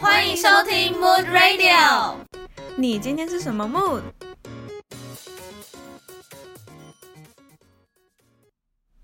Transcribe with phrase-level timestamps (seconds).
[0.00, 2.14] 欢迎收听 Mood Radio。
[2.74, 4.00] 你今天是什么 mood？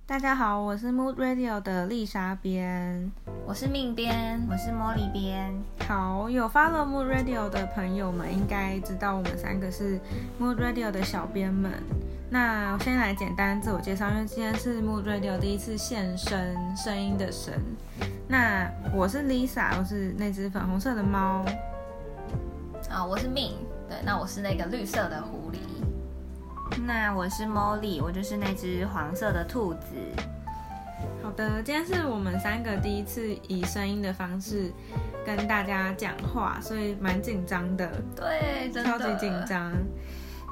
[0.06, 3.12] 大家好，我是 Mood Radio 的丽莎编。
[3.44, 5.54] 我是命编，我是茉莉编。
[5.86, 10.00] 好，有 follow Mood Radio 的朋友们应该知道，我们三个是
[10.40, 11.70] Mood Radio 的小编们。
[12.28, 17.54] 那我先来简单自我介绍，因为今天是 Mood Radio 第一次现身，声音的神。
[18.28, 21.44] 那我是 Lisa，我是那只粉红色的猫。
[22.90, 23.54] 啊，我是命。
[23.88, 25.58] 对，那我是那个绿色的狐狸。
[26.84, 29.94] 那我是 Molly，我就是那只黄色的兔子。
[31.22, 34.72] 好的，今天是我们三个第一次以声音的方式
[35.24, 37.88] 跟大家讲话，所以蛮紧张的。
[38.16, 39.72] 对，超级紧张。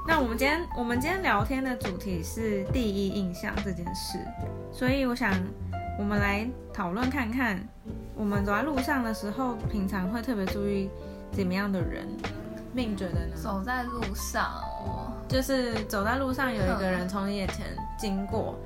[0.07, 4.19] 那我们今天我们今天聊天的主题是第一印象这件事，
[4.71, 5.33] 所以我想
[5.99, 7.59] 我们来讨论看看，
[8.15, 10.91] 我们走在路上的时候，平常会特别注意
[11.33, 12.07] 怎么样的人。
[12.75, 13.35] 命觉得呢？
[13.35, 14.45] 走在路上
[14.85, 17.65] 哦，就是走在路上有一个人从你眼前
[17.97, 18.59] 经过，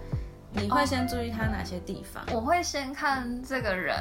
[0.50, 2.24] 你会先注意他哪些地方？
[2.34, 3.96] 我会先看这个人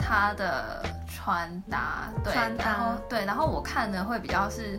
[0.00, 4.76] 他的穿搭，对，然后对，然后我看的会比较是。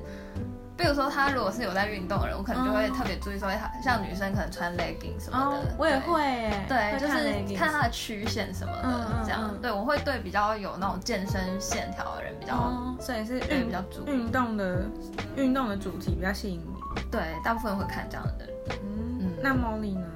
[0.81, 9.53] 比如说，他如果是有在运动的人，我可能就会特别注意说，他像女生可能穿 legging 什么的，我也会，对，就是看他的曲线什么的，这样。
[9.61, 14.83] 对，我会对比较有那种健身线条的人比较，所以是运比较主运动的
[15.35, 17.01] 运动的主题比较吸引你。
[17.11, 18.55] 对，大部分会看这样的人。
[19.19, 20.07] 嗯，那 Molly 呢？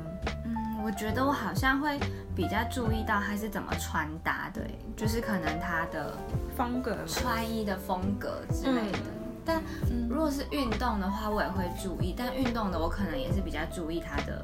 [0.46, 2.00] 嗯，我觉得我好像会
[2.36, 4.62] 比较注意到他是怎么穿搭的，
[4.98, 6.18] 就是可能他的
[6.58, 9.00] 风格、穿衣的风格之类的。
[9.46, 9.62] 但
[10.10, 12.14] 如果是运动的话，我也会注意。
[12.18, 14.44] 但运动的我可能也是比较注意他的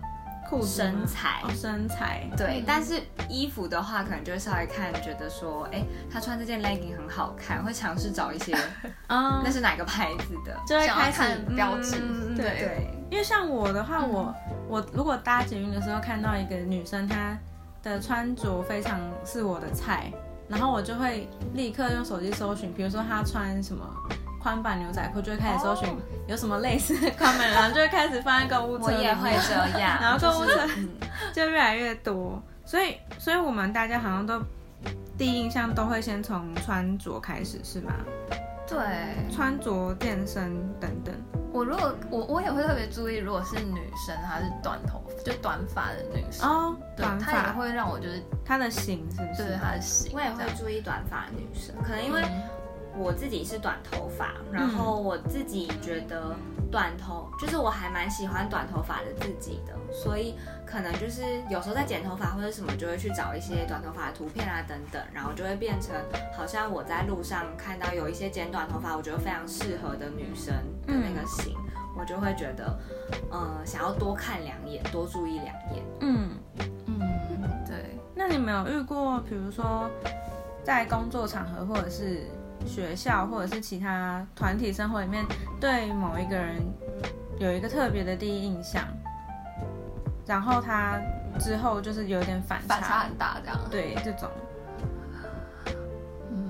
[0.64, 2.64] 身材，身材对。
[2.68, 8.54] 但是衣服的话，可能就会稍微看，觉得说，哎，他穿这件 legging 很好看，会尝试找一些，
[9.08, 12.00] 嗯，那是哪个牌子的，就会开始标志。
[12.36, 12.88] 对对。
[13.10, 14.34] 因为像我的话，我
[14.68, 17.38] 我如果搭捷运的时候看到一个女生，她
[17.84, 20.12] 的穿着非常是我的菜，
[20.48, 23.86] 然后我就会立刻用手机搜寻，比如说她穿什么。
[24.41, 25.96] 宽版牛仔裤就会开始搜寻
[26.28, 28.85] 有什么类似的 宽版，然后就会开始放在购物车。
[28.85, 30.68] 我也会这样，然后购物车
[31.34, 32.41] 就越来越多。
[32.66, 34.41] 所以，所以我们大家好像都
[35.18, 37.94] 第一印象都会先从穿着开始，是吗？
[38.68, 38.78] 对，
[39.30, 41.13] 穿着、健身等等。
[41.51, 49.44] 我如果我我也会特别注意，如果是女生，她是短头发就短发的女生哦，短发也会让我就是她的型是不是？
[49.44, 50.12] 对，她的型。
[50.16, 52.24] 我也会注意短发的女生，可能因为。
[53.01, 56.35] 我自己是短头发，然后我自己觉得
[56.72, 60.35] 短头就是我还蛮喜欢短头发的自己的，所以
[60.66, 65.95] 可能就是有时候在剪头发或者什么，就会去找一些短头发的图片啊等等，然后就会变成
[66.31, 70.53] 好像我在路上看到有一些剪短头发，我觉得非常适合的女生
[70.85, 71.56] 的那个型，
[71.97, 72.79] 我就会觉得，
[73.31, 75.83] 呃，想要多看两眼，多注意两眼。
[76.01, 76.29] 嗯
[76.85, 77.00] 嗯，
[77.66, 77.97] 对。
[78.13, 79.89] 那你没有遇过，比如说
[80.63, 82.28] 在工作场合或者是？
[82.68, 85.26] 学校或者是其他团体生活里面，
[85.60, 86.62] 对某一个人
[87.40, 88.88] 有一个特别的第一印象，
[90.26, 91.00] 然后他
[91.40, 93.60] 之后就是有点反差，反差很大这样。
[93.70, 94.30] 对，这种，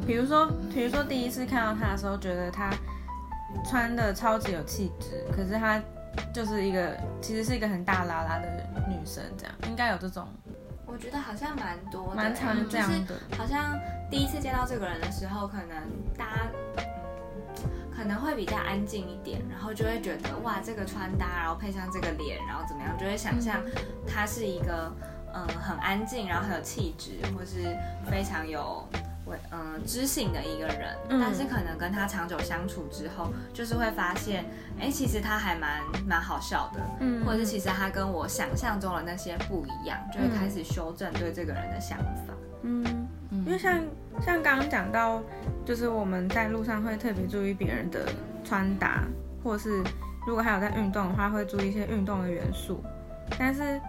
[0.05, 2.71] 比如说，比如说第一次看到他的时候，觉得他
[3.69, 5.81] 穿的超级有气质，可是他
[6.33, 10.27] 就是一个其实是一个很大拉拉的女生，这样应该有这种。
[10.91, 13.15] 我觉得好像蛮多，蛮常这样的。
[13.37, 13.79] 好像
[14.09, 15.69] 第一次见到这个人的时候，可能
[16.17, 16.83] 大家嗯
[17.95, 23.61] 可能会比较安静一点，然后就会觉得哇，这个穿搭，然后配上这个脸，然后怎么样，就会想象
[24.05, 24.93] 他是一个
[25.33, 27.77] 嗯很安静，然后很有气质，或是
[28.09, 28.85] 非常有。
[29.51, 34.45] 嗯，知性的一个人，但是可能跟他长久相处之后，就是会发现，
[34.79, 42.33] 哎，其实他还蛮蛮好笑的，嗯，或者是其实他跟我想象中的那些不一样，就会开始修正对这个人的想法。
[42.63, 43.07] 嗯，
[43.45, 43.79] 因为像
[44.21, 45.21] 像刚刚讲到，
[45.65, 48.05] 就是我们在路上会特别注意别人的
[48.43, 49.03] 穿搭，
[49.43, 49.81] 或是
[50.27, 52.83] 如果还有在运动的话，会注意一些运动的元素。
[53.39, 53.79] 但是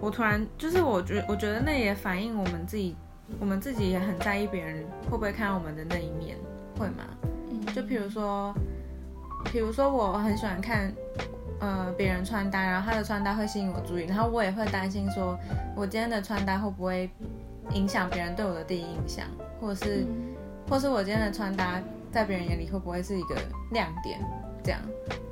[0.00, 2.96] 我突然就是我觉我觉得那也反映我们自己。
[3.38, 6.36] 我们自己也很在意别人会不会看到我们的那一面，
[6.78, 7.04] 会吗？
[7.50, 8.54] 嗯，就比如说，
[9.52, 10.92] 比如说我很喜欢看，
[11.60, 15.38] 呃，别人穿搭，然后他的穿搭会吸引我注意，然后我也会担心说，
[15.76, 17.08] 我今天的穿搭会不会
[17.72, 19.26] 影响别人对我的第一印象，
[19.60, 20.04] 或者是，
[20.68, 21.80] 或是我今天的穿搭
[22.10, 23.36] 在别人眼里会不会是一个
[23.72, 24.18] 亮点？
[24.62, 24.80] 这样，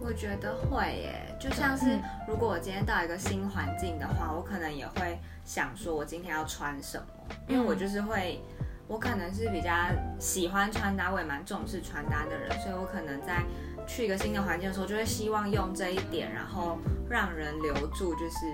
[0.00, 8.40] 我觉得会耶，就像是如果我今天到一个新环境的话，我可能也会想说，我今天要穿什么，因为我就是会，
[8.88, 9.70] 我可能是比较
[10.18, 13.44] 喜欢穿搭，我也蛮重视穿搭的人，所以我可能在
[13.86, 16.76] 去一个新的环境的时候，就会希望用这一点，然后
[17.08, 18.46] 让人留住，就是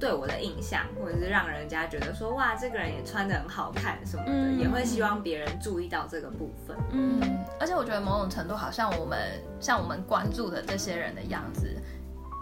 [0.00, 6.76] 对我的印象，或者是让人家觉得说哇，这个人也穿的很好看什么的，也会希望别人注意到这个部分。
[6.90, 7.20] 嗯，
[7.60, 9.18] 而且我觉得某种程度，好像我们
[9.60, 11.76] 像我们关注的这些人的样子。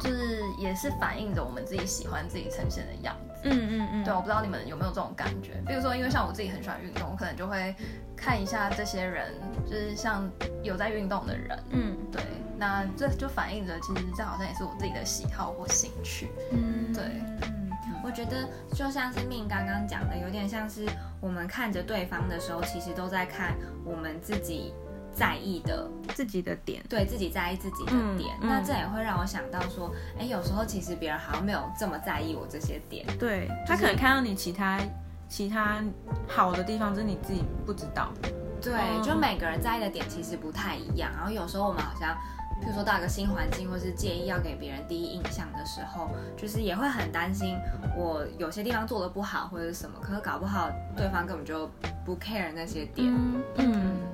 [0.02, 3.40] 就是也是反映着我们自己喜欢自己呈现的样子。
[3.44, 4.04] 嗯嗯嗯。
[4.04, 5.62] 对，我不知道你们有没有这种感觉。
[5.66, 7.74] 比如说，因为像我自己很喜欢运动，我可能就会
[8.16, 9.32] 看一下这些人，
[9.64, 10.30] 就是像
[10.62, 11.64] 有在运动的人。
[11.70, 11.96] 嗯。
[12.12, 12.22] 对，
[12.58, 16.30] 那这就反映着，其实这好像也是我自己的喜好或兴趣。
[16.52, 16.92] 嗯。
[16.92, 17.04] 对。
[17.42, 17.72] 嗯。
[18.04, 20.86] 我觉得就像是命刚刚讲的，有点像是
[21.20, 23.54] 我们看着对方的时候，其实都在看
[23.84, 24.72] 我们自己。
[25.16, 34.78] 在意的自己的点，对自己在意自己的点，那这也会让我想到说，哎，有时候其实别人好像没有这么在意我这些点，对他可能看到你其他
[35.26, 35.82] 其他
[36.28, 38.12] 好的地方，就是你自己不知道，
[38.60, 42.14] 对，就每个人在意的点其实不太一样，然后有时候我们好像，
[42.62, 47.56] 譬如说到一个新环境，或是介意要给别人第一印象的时候，就是也会很担心
[47.96, 51.66] 我有些地方做的不好或者什么，可是搞不好对方根本就
[52.04, 53.10] 不 care 那些点，
[53.56, 53.64] 嗯。
[53.64, 54.05] 因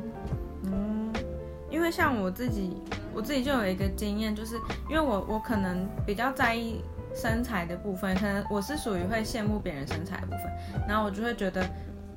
[1.82, 2.80] 为像我自己，
[3.12, 4.54] 我自己就有一个经验，就是
[4.88, 6.80] 因为我我可能比较在意
[7.14, 10.44] 身材的部分，可能我是属于会羡慕别人身材的部分，
[10.88, 11.68] 然后我就会觉得，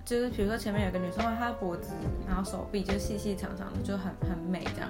[0.06, 1.94] 就是比如说前面有个女生，她的脖子，
[2.28, 4.90] 然后手臂就细细长长的，就很很美这样，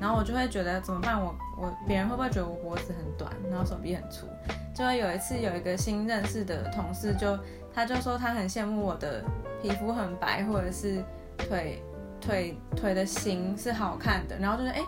[0.00, 1.20] 然后我就会觉得怎么办？
[1.20, 4.26] 我我别人会不会觉得我脖子很短，然后手臂很粗？
[4.74, 7.38] 就会有一次有一个新认识的同事，就
[7.72, 9.22] 他就说他很羡慕我的
[9.62, 11.04] 皮肤很白，或者是
[11.38, 11.82] 腿。
[12.24, 14.80] 腿腿的型是好看的，然后就是哎，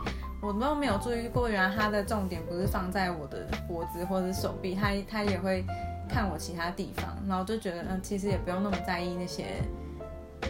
[0.42, 5.64] 我都没有注意过，原来他的重点不是放在我的脖子或者手臂，他他也会
[6.08, 9.62] 看我其他地方，然后就觉得嗯，其实也不用那么在意那些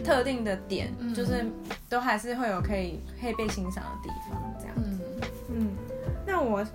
[0.03, 1.45] 特定的点，就是
[1.89, 5.03] 都还是会有可以可以被欣赏的地方，这样子。
[5.49, 5.69] 嗯，
[6.25, 6.65] 那我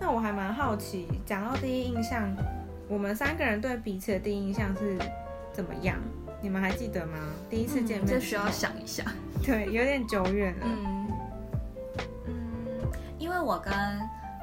[0.00, 2.28] 那我还蛮好奇，讲到第一印象，
[2.88, 4.98] 我们三个人对彼此的第一印象是
[5.52, 5.96] 怎么样？
[6.42, 7.16] 你们还记得吗？
[7.48, 9.04] 第一次见面，这需要想一下。
[9.44, 10.66] 对，有点久远了。
[10.66, 11.08] 嗯
[12.26, 12.34] 嗯，
[13.18, 13.72] 因为我跟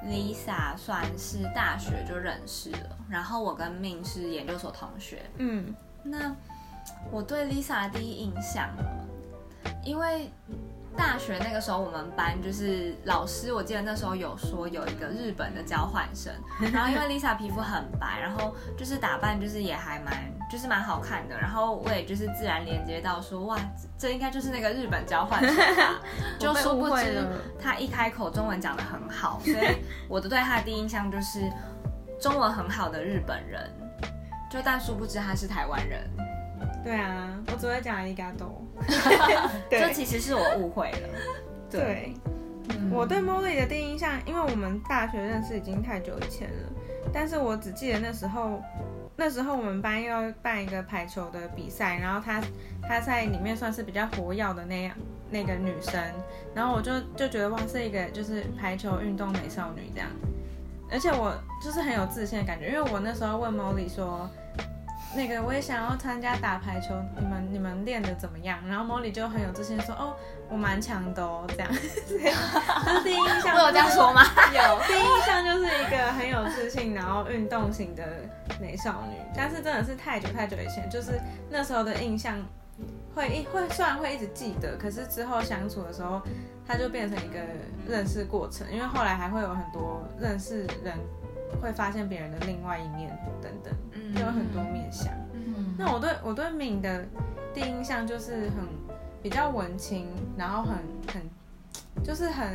[0.08, 5.22] Lisa 算是大学就认识了，然后我跟 Min 是研究所同学。
[5.38, 6.34] 嗯，那
[7.12, 8.70] 我对 Lisa 的第一印象，
[9.84, 10.32] 因为。
[10.98, 16.34] 大学那个时候，我们班就是老师，我记得那时候有说有一个日本的交换生，
[16.74, 23.58] 然后因为 Lisa 皮肤很白，然后就是打扮就是也还蛮就是蛮好看的，然后我也就是自然连接到说哇，
[23.98, 26.02] 这应该就是那个日本交换生吧，
[26.40, 27.24] 就殊不知
[27.62, 29.78] 他一开口中文讲的很好，所以
[30.10, 31.42] 我的对他的第一印象就是
[32.20, 33.70] 中文很好的日本人，
[34.50, 36.10] 就但殊不知他是台湾人。
[36.84, 38.62] 对啊，我只会讲阿里嘎多。
[39.70, 41.10] 这其实是我误会了。
[41.70, 42.14] 对，
[42.90, 46.70] 我对 Molly 的第一印象，因为我们大学认识已经太久以前了，
[47.14, 48.62] 但是我只记得那时候，
[49.20, 52.42] 那时候我们班要办一个排球的比赛，然后她
[52.82, 54.96] 她在里面算是比较活跃的那样
[55.30, 56.02] 那个女生，
[56.56, 60.08] 然后我就就觉得哇，是一个就是排球运动美少女这样，
[60.90, 64.30] 而且我就是很有自信的感觉，因为我那时候问 Molly 说。
[65.16, 68.60] 那个我也想要参加打排球，你们你们练的怎么样？
[68.68, 70.16] 然后莫莉就很有自信说，哦，
[70.48, 71.70] 我蛮强的哦，这样。
[72.08, 72.16] 这
[73.04, 73.56] 第一印象。
[73.56, 74.22] 我有这样说吗？
[74.54, 74.80] 有。
[74.88, 78.04] 第一印象就是一个很有自信，然后运动型的
[78.62, 79.16] 美少女。
[79.36, 81.20] 但是真的是太久太久以前，就是
[81.50, 82.38] 那时候的印象
[83.16, 86.22] 会一会虽然会一直记得，可是之后相处的时候，
[86.68, 87.40] 它就变成一个
[87.88, 90.94] 认识过程，因为后来还会有很多认识人。
[91.62, 93.74] 会发现别人的另外一面等等，
[94.14, 95.14] 就有很多面相。
[95.34, 97.06] 嗯那我对我对敏的
[97.54, 98.68] 第一印象就是很
[99.22, 100.78] 比较文青，然后很
[101.14, 102.48] 很就是很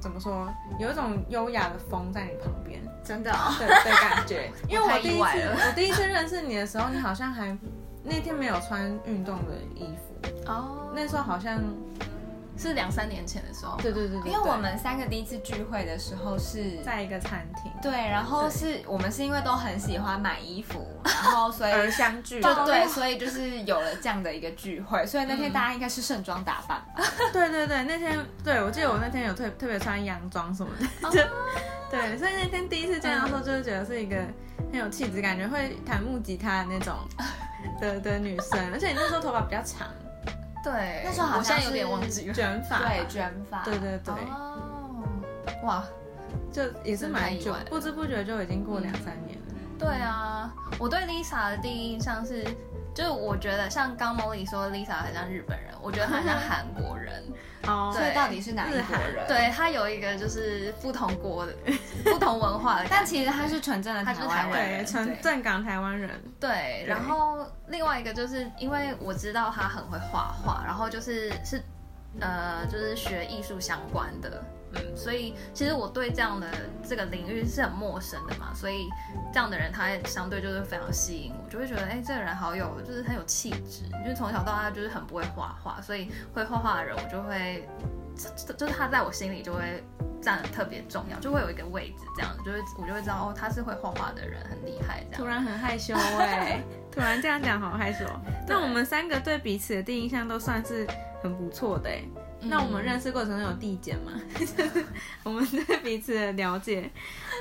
[0.00, 4.50] 怎么说，有一种优雅的风在你旁边，真的对的感觉。
[4.68, 7.56] 因为我第一次我第一次认识你的时候，你好像还
[8.02, 11.60] 那天没有穿运动的衣服哦，那时候好像。
[12.60, 26.82] 是两三年前的时候，对对对，因为我们三个第一次聚会的时候是在一个餐厅，对，然后是我们是因为都很喜欢买衣服， 然后所以而相聚，就对，所以就是有了这样的一个聚会，所以那天大家应该是盛装打扮，
[27.32, 31.18] 对对对，那天对我记得我那天有特特别穿洋装什么的，就
[31.90, 34.16] 对，所以那天第一次见到的时候，就是觉得是一个
[34.70, 36.94] 很有气质，感觉会弹木吉他的那种
[37.80, 39.88] 的的女生，而且你那时候头发比较长。
[40.62, 45.02] 对，那时候好像有点忘记卷发，对卷发，对对对，哦，
[45.64, 45.84] 哇，
[46.52, 49.49] 就也是蛮久，不知不觉就已经过两三年了。
[49.80, 52.44] 对啊，我对 Lisa 的第一印象是，
[52.94, 57.22] 就是我觉得像刚 Molly 说 Lisa 很像日本人，我觉得很像韩国人。
[57.66, 59.26] 哦，所以到底是哪一国人？
[59.28, 61.54] 对他有一个就是不同国的、
[62.04, 66.10] 不同文化的， 但其实他是纯正的台湾人，纯正港台湾人。
[66.40, 71.62] 对，然后另外一个就是因为我知道他很会画画，然后就是是
[72.18, 74.42] 呃，就是学艺术相关的。
[74.74, 76.46] 嗯，所以其实我对这样的
[76.86, 78.88] 这个领域是很陌生的嘛，所以
[79.32, 83.84] 这样的人他相对就是非常吸引我，就会觉得哎，这个人好有，就是很有气质。
[84.02, 87.68] 因为从小到大就是很不会画画，所以会画画的人我就会，
[88.56, 89.82] 就是他在我心里就会
[90.20, 95.20] 占特别重要，就会有一个位置这样子，就会我就会知道哦，他是会画画的人，很厉害这样。
[95.20, 98.04] 突然很害羞哎，突然这样讲好害羞。
[98.46, 100.86] 那我们三个对彼此的第一印象都算是
[101.22, 102.02] 很不错的哎。
[102.42, 104.12] 那我们认识过程中有递减吗？
[105.24, 106.90] 我们对彼此的了解，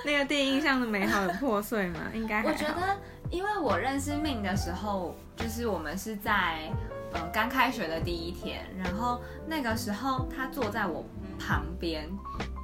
[0.05, 2.01] 那个第一印象的美好有破碎吗？
[2.13, 2.97] 应该我觉得，
[3.29, 6.69] 因为我认识命的时候，就是我们是在
[7.13, 11.03] 呃刚开学的第一天，然后那个时候他坐在我
[11.39, 12.09] 旁边，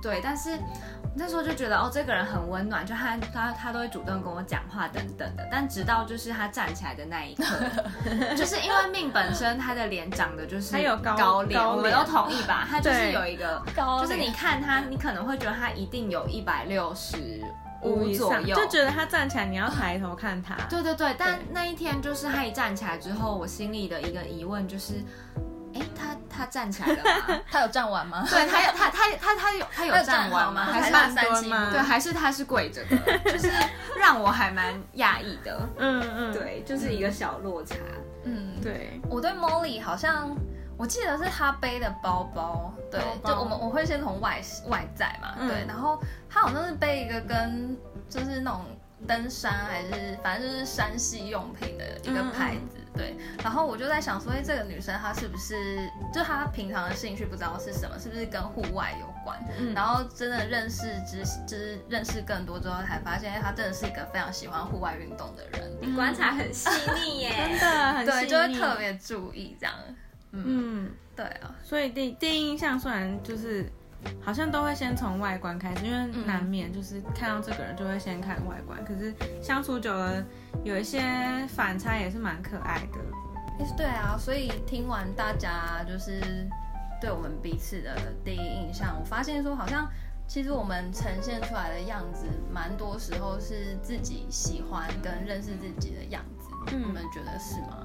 [0.01, 0.59] 对，但是。
[1.17, 5.47] 那时候就觉得哦，这个人很温暖，就他他他都会主动跟我讲话等等的。
[5.49, 7.45] 但直到就是他站起来的那一刻，
[8.35, 12.67] 就是因为命本身他的脸长得就是他有高脸，我们都同意吧？
[12.69, 13.63] 他就是有一个，
[14.01, 17.41] 就是你看他，你可能会觉得他一定有一百六十
[17.85, 20.55] 五左右，就觉得他站起来你要抬头看他。
[20.69, 24.95] 对对对，但那一天就是他一站起来之后，我心里的一个疑问就是。
[25.77, 27.41] 哎，他他站起来了吗？
[27.51, 28.25] 他有站完吗？
[28.29, 30.63] 对他有他他他他有他有站完吗？
[30.71, 31.67] 还是半蹲吗？
[31.69, 32.97] 对，还是他是跪着的，
[33.29, 33.51] 就是
[33.99, 35.67] 让我还蛮讶异的。
[35.77, 37.75] 嗯嗯，对，就是一个小落差。
[38.23, 39.01] 嗯，对。
[39.09, 40.33] 我对 Molly 好像
[40.77, 47.77] 我记得是他背的包包，对，就我们我会先从外外在嘛，对，然后他好像是背一个跟
[48.09, 48.65] 就是那种
[49.07, 52.79] 登山还是反正就是山系用品的一个牌子。
[52.95, 53.13] 对，
[53.43, 59.37] 然后我就在想，说，哎，这个女生她是不是，就她平常的兴趣不知道是什么，是不是跟户外有关？
[59.59, 65.69] 嗯，然后真的认识之，就是认识更多之后，才发现，哎，她真的是一个非常喜欢户外运动的人。
[65.81, 66.69] 你观察很细
[67.03, 69.75] 腻耶，真的很对，就会特别注意这样。
[70.45, 73.71] 嗯，对啊，所以第第一印象虽然就是。
[74.21, 78.85] 好像都会先从外观开始，因为难免就是看到这个人就会先看外观。
[78.85, 79.11] 可是
[79.41, 80.23] 相处久了，
[80.63, 81.01] 有一些
[81.47, 82.99] 反差也是蛮可爱的。
[83.75, 86.21] 对啊，所以听完大家就是
[87.01, 89.89] 对我们彼此的第一印象，我发现说好像
[90.27, 96.75] 其实我们呈现出来的样子，蛮多时候是自己喜欢跟认识自己的样子。
[96.77, 97.84] 你们觉得是吗？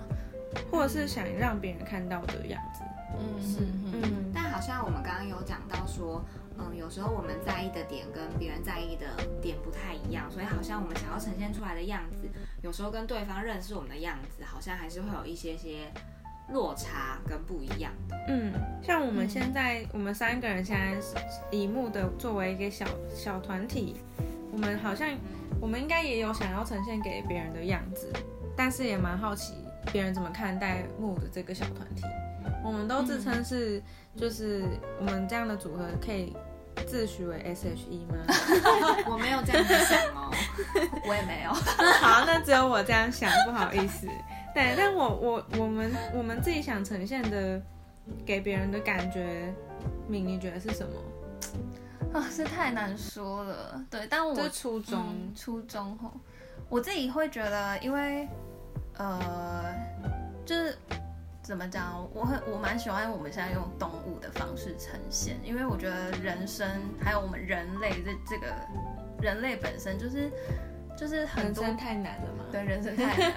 [0.71, 2.83] 或者是想让别人看到的样子？
[3.19, 3.59] 嗯，是，
[3.93, 6.25] 嗯，但好像我们刚刚有讲到说，
[6.59, 9.07] 嗯，有时候我们在意的点跟别人在意的
[9.43, 12.29] 点不太一样，所以好像我们想要呈现出来的样子，
[12.63, 15.91] 有时候跟对方认识我们的样子，好像还是会有一些些
[16.53, 18.17] 落差跟不一样的。
[18.29, 18.53] 嗯，
[18.83, 20.97] 像我们现在，我们三个人现在
[21.51, 23.97] 以幕的作为一个小小团体，
[24.53, 25.09] 我们好像
[25.61, 28.13] 我们应该也有想要呈现给别人的样子，
[28.57, 29.55] 但是也蛮好奇
[29.93, 32.03] 别人怎么看待木的这个小团体。
[32.65, 33.83] 我们都自称是，
[34.17, 34.65] 就是
[34.99, 36.37] 我们这样的组合可以
[36.87, 38.17] 自诩为 S H E 吗？
[39.11, 40.31] 我没有这样想哦，
[41.07, 41.53] 我也没有。
[42.01, 44.07] 好，那只有我这样想，不好意思。
[44.55, 47.61] 对，但我我我们我们自己想呈现的，
[48.27, 49.55] 给别人的感觉，
[50.09, 52.19] 敏你觉得是什么？
[52.19, 53.85] 啊，这太难说了。
[53.89, 56.11] 对，但我初中初中后，
[56.69, 58.29] 我自己会觉得，因为
[59.01, 59.75] 呃，
[60.45, 60.77] 就是。
[61.43, 62.07] 怎么讲？
[62.15, 66.65] 我很我蛮喜欢我们现在用动物的方式呈现，因为我觉得人生
[67.03, 68.55] 还有我们人类这这个
[69.21, 70.31] 人类本身就是
[70.97, 72.45] 就是很多太难了嘛。
[72.53, 73.33] 对，人生太难。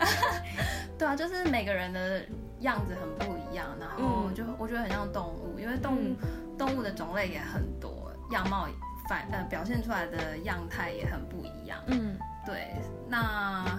[0.96, 2.22] 对啊，就是每个人的
[2.60, 6.16] 样子很不一样，然后就我觉得很像动物，因为动物
[6.56, 8.68] 动物的种类也很多，样貌
[9.10, 11.80] 反呃表现出来的样态也很不一样。
[11.88, 12.16] 嗯，
[12.46, 12.76] 对，
[13.10, 13.73] 那。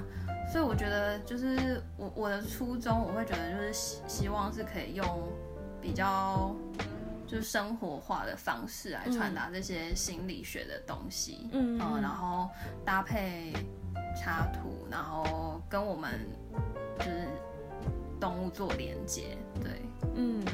[0.55, 5.05] 所以我觉得，就是我我的初衷，我会觉得就是希希望是可以用
[5.83, 6.55] 比较
[7.27, 12.49] 就是生活化的方式来传达这些心理学的东西，嗯，然后
[12.85, 13.53] 搭配
[14.17, 16.21] 插图，然后跟我们
[17.01, 17.27] 就是
[18.21, 19.73] 动物做连接，对，
[20.15, 20.45] 嗯，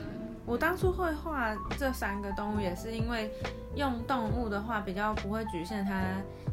[0.51, 3.31] 我当初会画这三个动物，也是因为
[3.77, 6.03] 用动物的话比较不会局限它。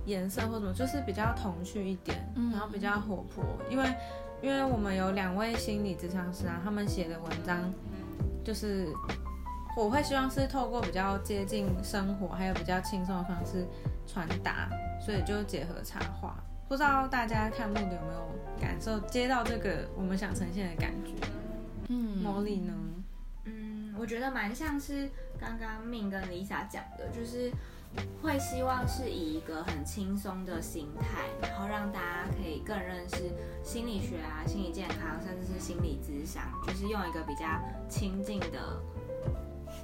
[0.06, 2.18] 颜色或什么，就是比较童趣一点，
[2.50, 3.44] 然后比较活泼。
[3.70, 3.94] 因为，
[4.42, 7.74] 因为我们有两位心理咨商师啊，他们写的文章，
[8.42, 8.88] 就是
[9.76, 13.68] 我会希望是透过比较接近生活，还有比较轻松的方式
[14.06, 14.70] 传达，
[15.06, 16.42] 所以就结合插画。
[16.70, 18.30] 不知道大家看木的有没有
[18.62, 21.12] 感受，接到这个我们想呈现的感觉？
[21.90, 22.74] 嗯，茉莉呢？
[23.98, 27.52] 嗯，我觉得蛮像是刚刚命跟 Lisa 讲的，就是
[28.22, 33.32] 会希望是以一个很轻松的心态，然后让大家可以更认识
[33.64, 37.46] 心理学啊、心理健康，甚至是心理咨商，就是用一个比较
[37.90, 38.82] 亲近的。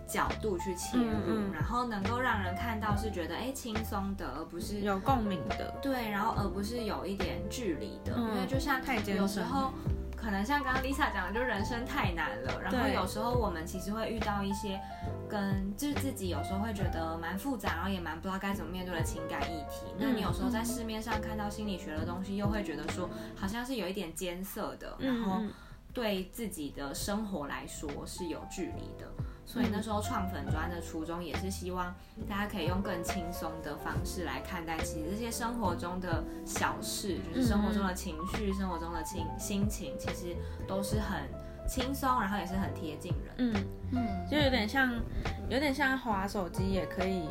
[0.08, 5.74] 角度去切入，然后能够让人看到是觉得哎轻松的，而不是有共鸣的。
[5.82, 8.80] 对，然后而不是有一点距离的，因为就像
[9.16, 9.72] 有时候
[10.24, 14.80] 可能像刚刚 Lisa 讲的，就人生太难了，然后有时候我们其实会遇到一些
[15.30, 19.86] 跟就是自己有时候会觉得蛮复杂，然后也蛮不知道该怎么面对的情感议题。
[20.00, 25.42] 那你有时候在市面上看到心理学的东西，又会觉得说好像是有一点艰涩的，然后
[25.94, 29.12] 对自己的生活来说是有距离的。
[29.46, 31.94] 所以那时候创粉砖的初衷也是希望
[32.30, 40.36] 大家可以用更轻松的方式来看待，其实这些生活中的小事，就是生活中的情绪、生活中的情心情，其实
[40.68, 41.24] 都是很
[41.68, 43.36] 轻松，然后也是很贴近人。
[43.38, 44.94] 嗯嗯，就有点像，
[45.50, 47.30] 有点像滑手机也可以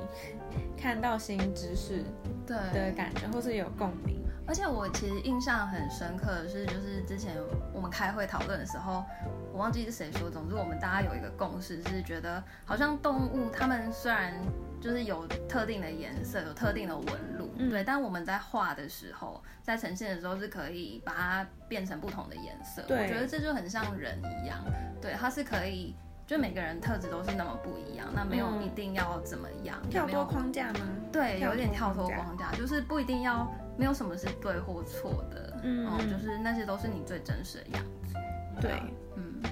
[0.76, 2.04] 看到新知识
[2.47, 4.22] 对的感觉，或是有共鸣。
[4.46, 7.37] 而且我其实印象很深刻的是，就是之前
[7.72, 9.04] 我们开会讨论的时候，
[9.52, 14.34] 我忘记是谁说，总之我们大家有一个共识，是觉得好像动物它们虽然
[14.80, 22.82] 就是有特定的颜色，有特定的纹路，对，但我们在画的时候，在呈现的时候是可以把它变成不同的颜色。
[22.82, 24.58] 我觉得这就很像人一样，
[25.00, 25.94] 对，它是可以。
[26.25, 30.80] 就每个人特质都是那么不一样，那没有一定要怎么样，跳脱框架吗？
[31.12, 33.52] 对，有点跳脱框架，就是不一定要
[33.83, 38.15] 没有什么是对或错的，嗯，就是那些都是你最真实的样子。
[38.61, 38.81] 对，
[39.17, 39.43] 嗯，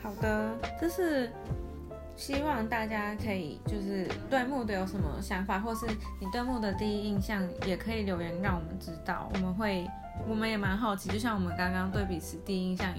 [0.00, 1.28] 好的，就是
[2.14, 5.86] 希望大家可以就是对木的有什么想法，或是
[6.20, 9.90] 你对木的第一印象，也可以留言让我们知道，我们会
[10.28, 12.94] 我们也蛮好奇，就像我们刚刚对彼此第一印象。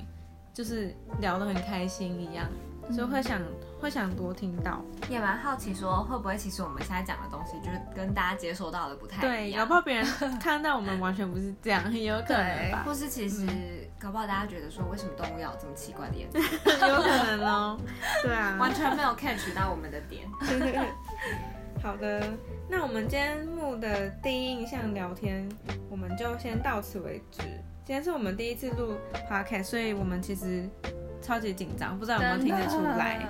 [0.54, 0.92] 就是
[1.22, 2.50] 聊得很开心一样，
[2.92, 3.40] 所以会想
[3.80, 10.06] 会想多听到，也蛮好奇说会不会其实我们现在讲的东西就是跟大家接收到的不太一样，搞不好别人
[10.40, 12.84] 看到我们完全不是这样， 有可能吧？
[12.86, 13.46] 或是其实
[14.00, 16.40] 搞不好大家觉得说为什么动物要这么奇怪的颜色？
[16.88, 17.80] 有可能哦，
[18.24, 20.28] 对啊，完全没有 catch 到我们的点。
[21.84, 22.34] 好的，
[22.68, 25.48] 那我们今天木的第一印象聊天，
[25.92, 27.44] 我们就先到此为止。
[27.86, 28.96] 今天是我们第一次录
[29.30, 30.68] podcast，所以我们其实
[31.22, 33.28] 超级紧张，不知道有没有听得出来。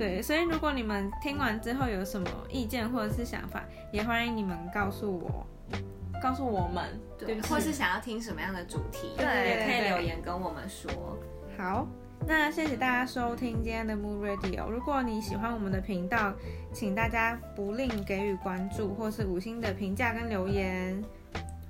[0.00, 5.46] 嗯，对，所以如果你们听完之后有什么意见或者是想法，也欢迎你们告诉我，
[6.22, 10.90] 告诉我们，对，或是想要听什么样的主题，对，也可以留言跟我们说。
[11.58, 11.86] 好，
[12.26, 14.68] 那谢谢大家收听今天的 Moon Radio。
[14.70, 16.32] 如果你喜欢我们的频道，
[16.72, 21.02] 请大家不吝给予关注，或是五星的评价跟留言。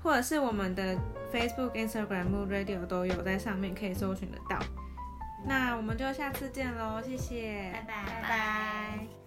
[0.03, 0.97] 或者是我们的
[1.31, 4.59] Facebook、Instagram、Mood Radio 都有在上面可以搜寻得到。
[5.45, 9.20] 那我们就下次见喽，谢谢，拜拜，拜拜。